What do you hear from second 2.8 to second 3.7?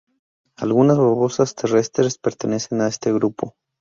a este grupo.